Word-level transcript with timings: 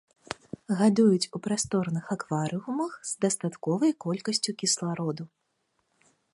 Гадуюць 0.77 1.29
у 1.39 1.41
прасторных 1.47 2.05
акварыумах 2.15 2.91
з 3.11 3.21
дастатковай 3.27 3.91
колькасцю 4.07 4.51
кіслароду. 4.63 5.23